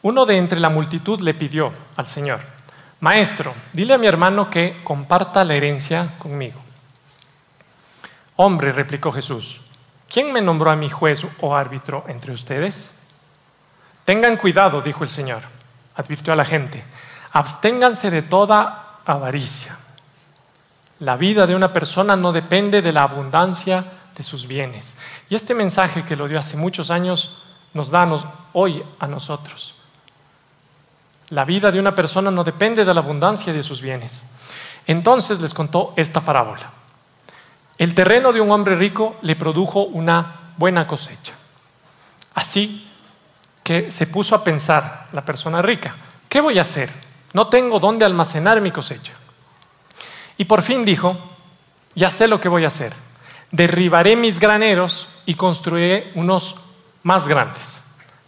[0.03, 2.39] uno de entre la multitud le pidió al Señor,
[3.01, 6.61] Maestro, dile a mi hermano que comparta la herencia conmigo.
[8.37, 9.59] Hombre, replicó Jesús,
[10.13, 12.91] ¿quién me nombró a mi juez o árbitro entre ustedes?
[14.05, 15.41] Tengan cuidado, dijo el Señor,
[15.95, 16.83] advirtió a la gente,
[17.31, 19.77] absténganse de toda avaricia
[21.03, 23.83] la vida de una persona no depende de la abundancia
[24.15, 24.97] de sus bienes.
[25.29, 28.07] Y este mensaje que lo dio hace muchos años nos da
[28.53, 29.75] hoy a nosotros.
[31.27, 34.23] La vida de una persona no depende de la abundancia de sus bienes.
[34.87, 36.71] Entonces les contó esta parábola.
[37.83, 41.33] El terreno de un hombre rico le produjo una buena cosecha.
[42.33, 42.89] Así
[43.61, 45.93] que se puso a pensar la persona rica,
[46.29, 46.89] ¿qué voy a hacer?
[47.33, 49.11] No tengo dónde almacenar mi cosecha.
[50.37, 51.17] Y por fin dijo,
[51.93, 52.93] ya sé lo que voy a hacer.
[53.51, 56.55] Derribaré mis graneros y construiré unos
[57.03, 57.81] más grandes,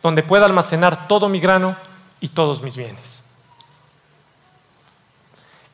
[0.04, 1.78] donde pueda almacenar todo mi grano
[2.20, 3.25] y todos mis bienes.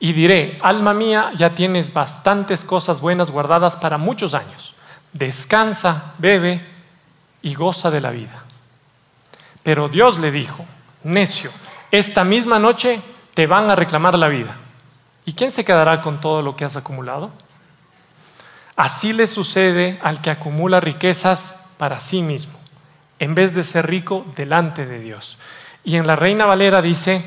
[0.03, 4.73] Y diré, alma mía, ya tienes bastantes cosas buenas guardadas para muchos años.
[5.13, 6.65] Descansa, bebe
[7.43, 8.43] y goza de la vida.
[9.61, 10.65] Pero Dios le dijo,
[11.03, 11.51] necio,
[11.91, 12.99] esta misma noche
[13.35, 14.57] te van a reclamar la vida.
[15.23, 17.29] ¿Y quién se quedará con todo lo que has acumulado?
[18.75, 22.57] Así le sucede al que acumula riquezas para sí mismo,
[23.19, 25.37] en vez de ser rico delante de Dios.
[25.83, 27.23] Y en la Reina Valera dice,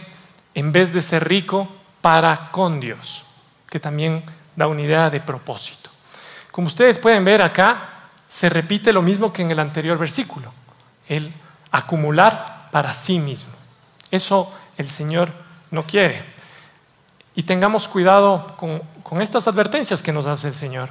[0.57, 1.69] en vez de ser rico,
[2.05, 3.25] para con Dios,
[3.67, 4.23] que también
[4.55, 5.89] da una idea de propósito.
[6.51, 10.53] Como ustedes pueden ver acá, se repite lo mismo que en el anterior versículo,
[11.09, 11.33] el
[11.71, 13.55] acumular para sí mismo.
[14.11, 15.33] Eso el Señor
[15.71, 16.23] no quiere.
[17.35, 18.83] Y tengamos cuidado con,
[19.23, 20.91] estas advertencias que nos hace el Señor.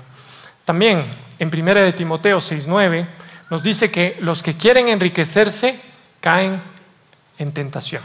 [0.65, 1.05] También
[1.37, 3.07] en 1 de Timoteo 6:9
[3.51, 5.79] nos dice que los que quieren enriquecerse
[6.21, 6.59] caen
[7.37, 8.01] en tentación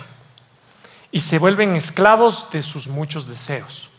[1.10, 3.90] y se vuelven esclavos de sus muchos deseos.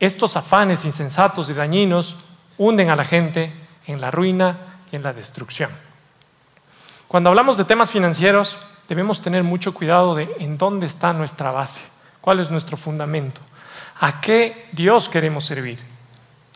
[0.00, 2.18] Estos afanes insensatos y dañinos
[2.58, 3.52] hunden a la gente
[3.86, 4.58] en la ruina
[4.92, 5.70] y en la destrucción.
[7.08, 11.80] Cuando hablamos de temas financieros, debemos tener mucho cuidado de en dónde está nuestra base,
[12.20, 13.40] cuál es nuestro fundamento,
[14.00, 15.78] a qué Dios queremos servir,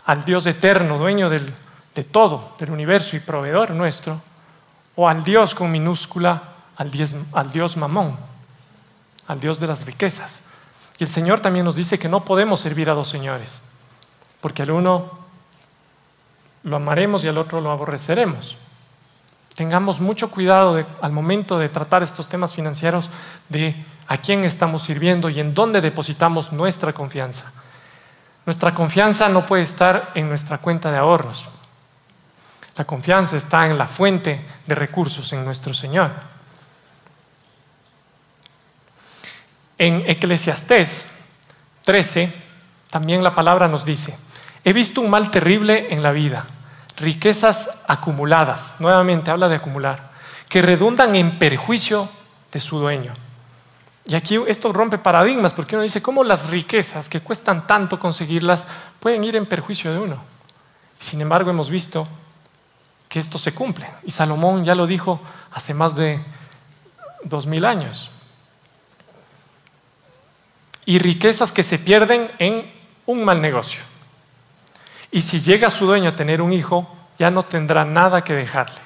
[0.04, 4.20] al Dios eterno, dueño de todo, del universo y proveedor nuestro,
[4.96, 6.42] o al Dios con minúscula,
[6.76, 6.90] al
[7.52, 8.16] Dios mamón,
[9.28, 10.42] al Dios de las riquezas.
[10.98, 13.60] Y el Señor también nos dice que no podemos servir a dos señores,
[14.40, 15.10] porque al uno
[16.64, 18.56] lo amaremos y al otro lo aborreceremos.
[19.54, 23.10] Tengamos mucho cuidado al momento de tratar estos temas financieros
[23.48, 23.76] de
[24.08, 27.52] a quién estamos sirviendo y en dónde depositamos nuestra confianza.
[28.46, 31.48] Nuestra confianza no puede estar en nuestra cuenta de ahorros.
[32.76, 36.12] La confianza está en la fuente de recursos, en nuestro Señor.
[39.78, 41.06] En Eclesiastés
[41.82, 42.32] 13,
[42.90, 44.18] también la palabra nos dice,
[44.64, 46.46] he visto un mal terrible en la vida,
[46.96, 50.10] riquezas acumuladas, nuevamente habla de acumular,
[50.48, 52.08] que redundan en perjuicio
[52.50, 53.12] de su dueño.
[54.06, 58.66] Y aquí esto rompe paradigmas, porque uno dice, ¿cómo las riquezas que cuestan tanto conseguirlas
[58.98, 60.16] pueden ir en perjuicio de uno?
[60.98, 62.08] Sin embargo, hemos visto
[63.08, 63.88] que esto se cumple.
[64.04, 65.20] Y Salomón ya lo dijo
[65.52, 66.20] hace más de
[67.22, 68.10] dos mil años
[70.88, 72.72] y riquezas que se pierden en
[73.04, 73.82] un mal negocio.
[75.10, 78.80] Y si llega su dueño a tener un hijo, ya no tendrá nada que dejarle.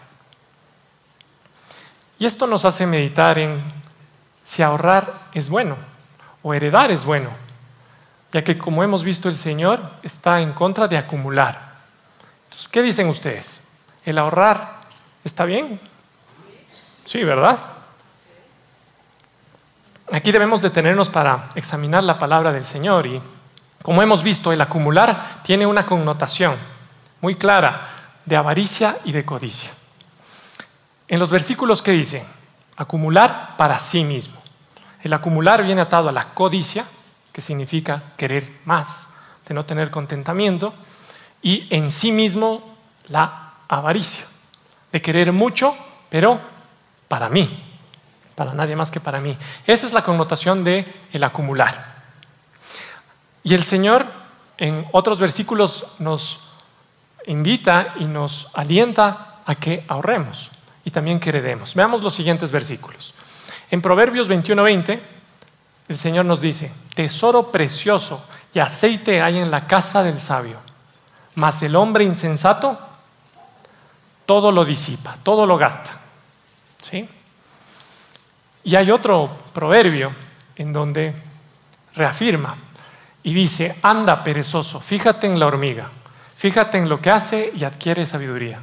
[2.18, 3.62] Y esto nos hace meditar en
[4.42, 5.76] si ahorrar es bueno
[6.42, 7.30] o heredar es bueno,
[8.32, 11.76] ya que como hemos visto el Señor está en contra de acumular.
[12.46, 13.60] Entonces, ¿qué dicen ustedes?
[14.04, 14.80] ¿El ahorrar
[15.22, 15.78] está bien?
[17.04, 17.60] Sí, ¿verdad?
[20.16, 23.20] Aquí debemos detenernos para examinar la palabra del Señor y
[23.83, 26.57] como hemos visto, el acumular tiene una connotación
[27.20, 27.88] muy clara
[28.25, 29.70] de avaricia y de codicia.
[31.09, 32.25] En los versículos que dice,
[32.77, 34.40] acumular para sí mismo.
[35.03, 36.85] El acumular viene atado a la codicia,
[37.33, 39.09] que significa querer más,
[39.48, 40.72] de no tener contentamiento,
[41.42, 42.77] y en sí mismo
[43.09, 44.25] la avaricia,
[44.92, 45.77] de querer mucho,
[46.09, 46.40] pero
[47.09, 47.71] para mí,
[48.34, 49.36] para nadie más que para mí.
[49.66, 52.02] Esa es la connotación de el acumular.
[53.44, 54.06] Y el Señor
[54.58, 56.40] en otros versículos nos
[57.26, 60.50] invita y nos alienta a que ahorremos
[60.84, 61.74] y también que heredemos.
[61.74, 63.14] Veamos los siguientes versículos.
[63.70, 65.00] En Proverbios 21:20
[65.88, 70.58] el Señor nos dice, tesoro precioso y aceite hay en la casa del sabio,
[71.34, 72.78] mas el hombre insensato
[74.26, 75.90] todo lo disipa, todo lo gasta.
[76.80, 77.08] ¿Sí?
[78.64, 80.12] Y hay otro proverbio
[80.57, 81.14] en donde
[81.94, 82.57] reafirma
[83.22, 85.90] y dice, anda perezoso, fíjate en la hormiga,
[86.37, 88.61] fíjate en lo que hace y adquiere sabiduría.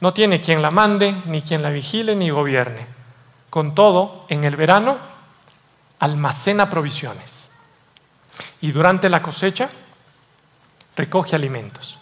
[0.00, 2.86] No tiene quien la mande, ni quien la vigile, ni gobierne.
[3.48, 4.98] Con todo, en el verano
[5.98, 7.48] almacena provisiones
[8.60, 9.70] y durante la cosecha
[10.94, 11.98] recoge alimentos.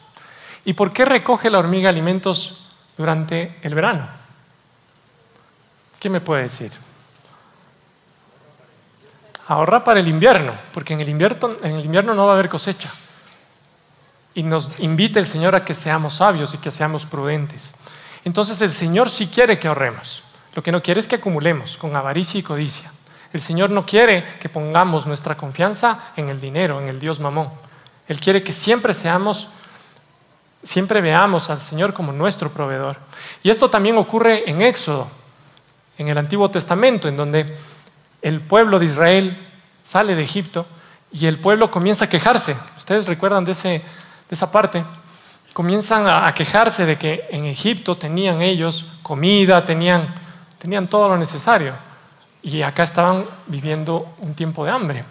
[0.64, 2.66] ¿Y por qué recoge la hormiga alimentos
[2.97, 4.09] durante el verano?
[6.01, 6.73] ¿Qué me puede decir?
[9.46, 12.48] Ahorra para el invierno, porque en el invierno, en el invierno no va a haber
[12.48, 12.92] cosecha.
[14.34, 17.74] Y nos invita el Señor a que seamos sabios y que seamos prudentes.
[18.24, 20.24] Entonces el Señor sí quiere que ahorremos.
[20.55, 22.90] Lo que no quiere es que acumulemos con avaricia y codicia.
[23.32, 27.51] El Señor no quiere que pongamos nuestra confianza en el dinero, en el Dios mamón.
[28.07, 29.49] Él quiere que siempre seamos,
[30.62, 32.97] siempre veamos al Señor como nuestro proveedor.
[33.42, 35.09] Y esto también ocurre en Éxodo,
[35.99, 37.57] en el Antiguo Testamento, en donde
[38.25, 39.37] el pueblo de Israel
[39.83, 40.66] sale de Egipto
[41.12, 42.57] y el pueblo comienza a quejarse.
[42.75, 43.83] Ustedes recuerdan de,
[44.31, 44.83] esa parte.
[45.53, 50.14] Comienzan a, quejarse de que en Egipto tenían ellos comida, tenían,
[50.59, 51.75] tenían todo lo necesario.
[52.43, 55.05] Y acá estaban viviendo un tiempo de hambre.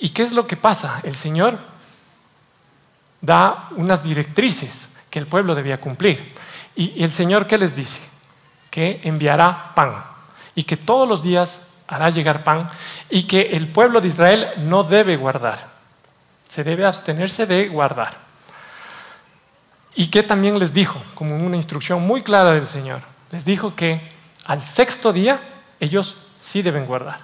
[0.00, 1.00] ¿Y qué es lo que pasa?
[1.02, 1.58] El Señor
[3.20, 6.34] da unas directrices que el pueblo debía cumplir.
[6.74, 8.00] ¿Y, y el Señor qué les dice?
[8.70, 10.04] Que enviará pan
[10.54, 12.70] y que todos los días hará llegar pan
[13.10, 15.68] y que el pueblo de Israel no debe guardar.
[16.48, 18.16] Se debe abstenerse de guardar.
[19.94, 24.12] Y que también les dijo, como una instrucción muy clara del Señor, les dijo que
[24.44, 25.40] al sexto día
[25.80, 27.20] ellos sí deben guardar.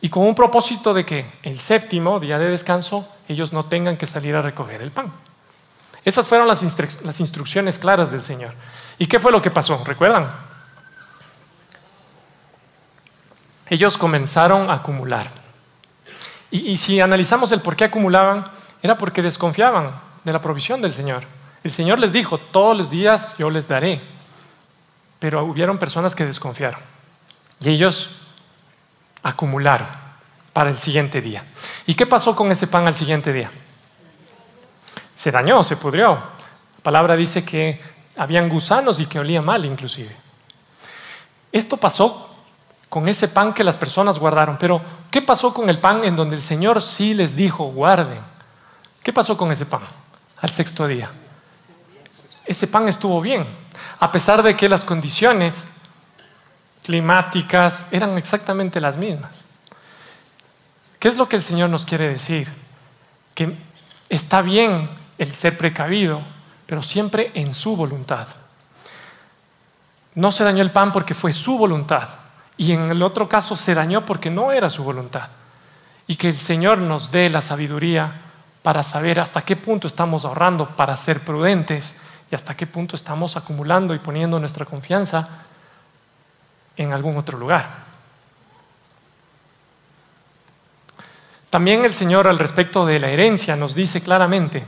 [0.00, 4.06] Y con un propósito de que el séptimo día de descanso ellos no tengan que
[4.06, 5.12] salir a recoger el pan.
[6.04, 6.62] Esas fueron las,
[7.02, 8.52] las instrucciones claras del Señor.
[8.98, 9.82] ¿Y qué fue lo que pasó?
[9.84, 10.28] ¿Recuerdan?
[13.68, 15.28] Ellos comenzaron a acumular.
[16.50, 18.46] Y, si analizamos el por qué acumulaban,
[18.82, 19.90] era porque desconfiaban
[20.24, 21.24] de la provisión del Señor.
[21.64, 24.00] El Señor les dijo, todos los días yo les daré.
[25.18, 26.80] Pero hubieron personas que desconfiaron.
[27.60, 28.10] Y ellos
[29.22, 29.88] acumularon
[30.52, 31.44] para el siguiente día.
[31.86, 33.50] ¿Y qué pasó con ese pan al siguiente día?
[35.14, 36.10] Se dañó, se pudrió.
[36.12, 37.80] La palabra dice que
[38.16, 40.14] habían gusanos y que olía mal inclusive.
[41.50, 42.25] Esto pasó
[42.96, 44.80] con ese pan que las personas guardaron, pero
[45.10, 48.20] ¿qué pasó con el pan en donde el Señor sí les dijo, guarden?
[49.02, 49.82] ¿Qué pasó con ese pan
[50.40, 51.10] al sexto día?
[52.46, 53.46] Ese pan estuvo bien,
[54.00, 55.68] a pesar de que las condiciones
[56.86, 59.44] climáticas eran exactamente las mismas.
[60.98, 62.50] ¿Qué es lo que el Señor nos quiere decir?
[63.34, 63.58] Que
[64.08, 64.88] está bien
[65.18, 66.22] el ser precavido,
[66.64, 68.26] pero siempre en su voluntad.
[70.14, 72.08] No se dañó el pan porque fue su voluntad
[72.56, 75.28] y en el otro caso se dañó porque no era su voluntad.
[76.06, 78.22] Y que el Señor nos dé la sabiduría
[78.62, 82.00] para saber hasta qué punto estamos ahorrando para ser prudentes
[82.30, 85.28] y hasta qué punto estamos acumulando y poniendo nuestra confianza
[86.76, 87.86] en algún otro lugar.
[91.50, 94.64] También el Señor al respecto de la herencia nos dice claramente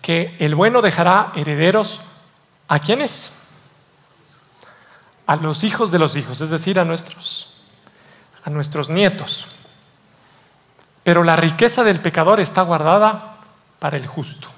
[0.00, 2.00] que el bueno dejará herederos
[2.68, 3.32] a quienes?
[5.32, 7.54] A los hijos de los hijos, es decir, a nuestros,
[8.44, 9.46] a nuestros nietos.
[11.04, 13.38] Pero la riqueza del pecador está guardada
[13.78, 14.48] para el justo.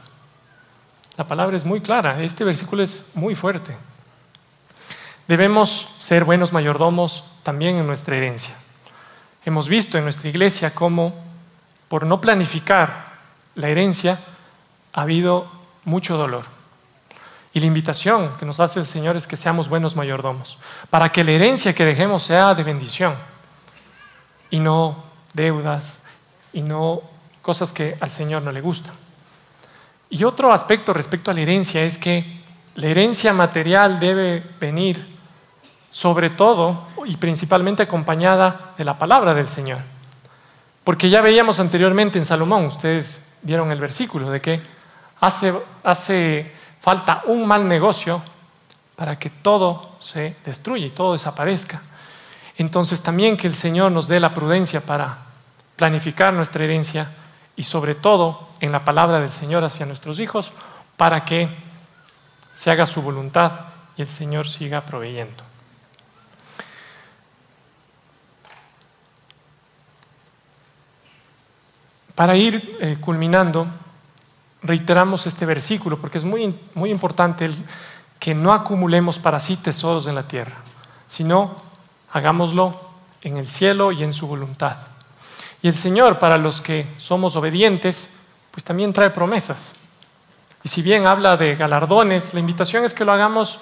[1.17, 3.77] La palabra es muy clara, este versículo es muy fuerte.
[5.29, 8.57] Debemos ser buenos mayordomos también en nuestra herencia.
[9.45, 11.15] Hemos visto en nuestra iglesia cómo
[11.87, 13.13] por no planificar
[13.55, 14.19] la herencia
[14.93, 15.47] ha habido
[15.85, 16.54] mucho dolor.
[17.55, 20.59] Y la invitación que nos hace el Señor es que seamos buenos mayordomos,
[20.91, 23.15] para que la herencia que dejemos sea de bendición
[24.51, 26.01] y no deudas
[26.53, 27.03] y no
[27.43, 28.93] cosas que al Señor no le gustan.
[30.11, 32.41] Y otro aspecto respecto a la herencia es que
[32.75, 35.15] la herencia material debe venir
[35.91, 39.79] sobre todo y principalmente acompañada de la palabra del Señor.
[40.83, 44.61] Porque ya veíamos anteriormente en Salomón, ustedes vieron el versículo, de que
[45.21, 46.53] hace, hace
[46.85, 48.21] falta un mal negocio
[48.95, 51.81] para que todo se destruya y todo desaparezca.
[52.59, 55.17] Entonces también que el Señor nos dé la prudencia para
[55.77, 57.09] planificar nuestra herencia
[57.57, 60.53] y sobre todo en la palabra del Señor hacia nuestros hijos
[60.99, 61.49] para que
[62.53, 63.53] se haga su voluntad
[63.97, 65.43] y el Señor siga proveyendo.
[72.15, 73.69] Para ir eh, culminando,
[74.65, 77.49] reiteramos este versículo porque es muy, muy importante
[78.19, 80.57] que no acumulemos para sí tesoros en la tierra,
[81.07, 81.55] sino
[82.13, 82.81] hagámoslo
[83.23, 84.77] en el cielo y en su voluntad.
[85.63, 88.11] Y el Señor, para los que somos obedientes,
[88.51, 89.73] pues también trae promesas.
[90.63, 93.61] Y si bien habla de galardones, la invitación es que lo hagamos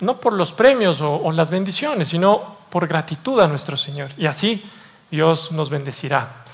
[0.00, 4.10] no por los premios o las bendiciones, sino por gratitud a nuestro Señor.
[4.18, 4.68] Y así
[5.10, 6.44] Dios nos bendecirá.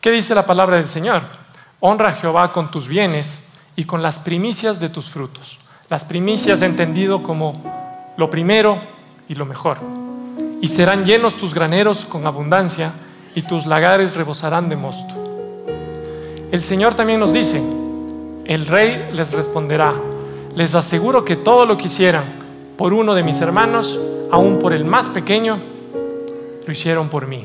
[0.00, 1.43] ¿Qué dice la palabra del Señor?
[1.80, 3.44] Honra a Jehová con tus bienes
[3.76, 5.58] y con las primicias de tus frutos.
[5.90, 7.62] Las primicias entendido como
[8.16, 8.80] lo primero
[9.28, 9.78] y lo mejor.
[10.60, 12.92] Y serán llenos tus graneros con abundancia
[13.34, 15.14] y tus lagares rebosarán de mosto.
[16.50, 17.62] El Señor también nos dice,
[18.44, 19.94] el rey les responderá,
[20.54, 22.24] les aseguro que todo lo que hicieran
[22.76, 23.98] por uno de mis hermanos,
[24.30, 25.60] aun por el más pequeño,
[26.64, 27.44] lo hicieron por mí.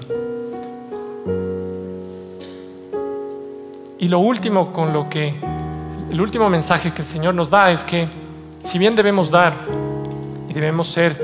[4.01, 5.35] Y lo último con lo que,
[6.09, 8.07] el último mensaje que el Señor nos da es que
[8.63, 9.53] si bien debemos dar
[10.47, 11.21] y debemos ser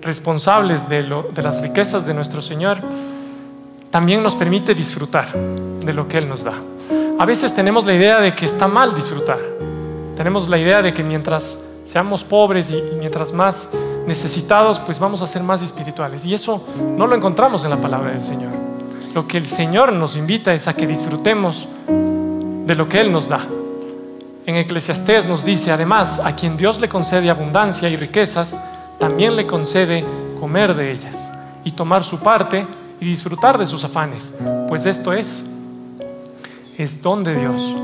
[0.00, 2.78] responsables de, de las riquezas de nuestro Señor,
[3.90, 6.54] también nos permite disfrutar de lo que Él nos da.
[7.18, 9.38] A veces tenemos la idea de que está mal disfrutar.
[10.16, 13.68] Tenemos la idea de que mientras seamos pobres y mientras más
[14.06, 16.24] necesitados, pues vamos a ser más espirituales.
[16.24, 16.66] Y eso
[16.96, 18.73] no lo encontramos en la palabra del Señor
[19.14, 23.28] lo que el Señor nos invita es a que disfrutemos de lo que Él nos
[23.28, 23.46] da.
[24.44, 28.58] En Eclesiastés nos dice, además, a quien Dios le concede abundancia y riquezas,
[28.98, 30.04] también le concede
[30.38, 31.30] comer de ellas
[31.62, 32.66] y tomar su parte
[33.00, 34.34] y disfrutar de sus afanes,
[34.68, 35.44] pues esto es,
[36.76, 37.74] es don de Dios.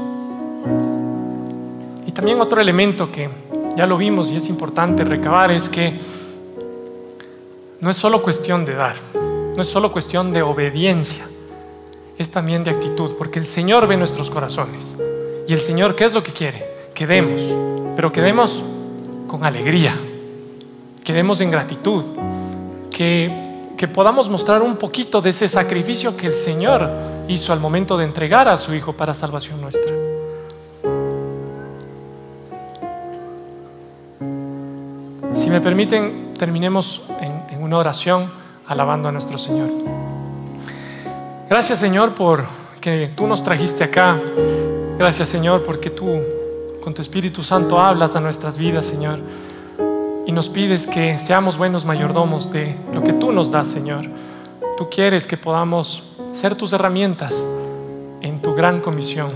[2.07, 3.31] Y también otro elemento que
[3.77, 5.97] ya lo vimos y es importante recabar es que
[7.81, 8.97] no es solo cuestión de dar,
[9.61, 11.29] no es solo cuestión de obediencia,
[12.17, 14.97] es también de actitud, porque el Señor ve nuestros corazones.
[15.47, 16.67] Y el Señor, ¿qué es lo que quiere?
[16.95, 17.43] Que demos,
[17.95, 18.63] pero que demos
[19.27, 19.95] con alegría,
[21.05, 22.07] que demos en gratitud,
[22.91, 26.89] que, que podamos mostrar un poquito de ese sacrificio que el Señor
[27.29, 29.93] hizo al momento de entregar a su Hijo para salvación nuestra.
[35.35, 38.40] Si me permiten, terminemos en, en una oración
[38.71, 39.69] alabando a nuestro Señor.
[41.49, 42.45] Gracias Señor por
[42.81, 44.17] que tú nos trajiste acá.
[44.97, 46.21] Gracias Señor porque tú
[46.81, 49.19] con tu Espíritu Santo hablas a nuestras vidas Señor.
[50.25, 54.07] Y nos pides que seamos buenos mayordomos de lo que tú nos das Señor.
[54.79, 57.35] Tú quieres que podamos ser tus herramientas
[58.21, 59.33] en tu gran comisión.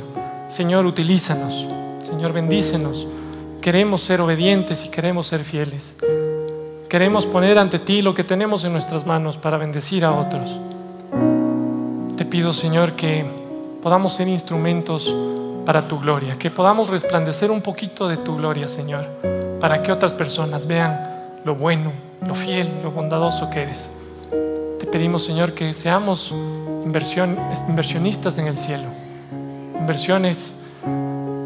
[0.47, 1.66] Señor, utilízanos.
[2.01, 3.09] Señor, bendícenos.
[3.61, 5.97] Queremos ser obedientes y queremos ser fieles.
[6.95, 10.61] Queremos poner ante ti lo que tenemos en nuestras manos para bendecir a otros.
[12.16, 13.26] Te pido, Señor, que
[13.82, 15.12] podamos ser instrumentos
[15.66, 19.09] para tu gloria, que podamos resplandecer un poquito de tu gloria, Señor,
[19.59, 21.90] para que otras personas vean lo bueno,
[22.24, 23.90] lo fiel, lo bondadoso que eres.
[24.78, 26.32] Te pedimos, Señor, que seamos
[26.84, 28.86] inversionistas en el cielo,
[29.80, 30.55] inversiones,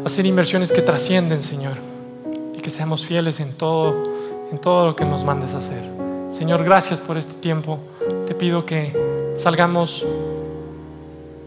[0.05, 1.77] hacer inversiones que trascienden, Señor,
[2.55, 4.08] y que seamos fieles en todo,
[4.51, 5.83] en todo lo que nos mandes a hacer.
[6.29, 7.79] Señor, gracias por este tiempo.
[8.27, 8.95] Te pido que
[9.37, 10.05] salgamos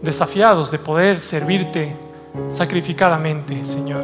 [0.01, 1.95] desafiados de poder servirte
[2.51, 4.03] sacrificadamente, Señor.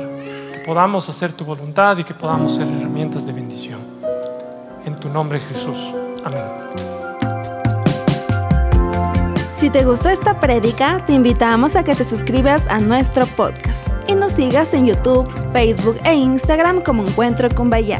[0.53, 3.81] Que podamos hacer tu voluntad y que podamos ser herramientas de bendición.
[4.85, 5.77] En tu nombre, Jesús.
[6.23, 6.43] Amén.
[9.53, 14.15] Si te gustó esta prédica, te invitamos a que te suscribas a nuestro podcast y
[14.15, 17.99] nos sigas en YouTube, Facebook e Instagram como Encuentro con Bahía.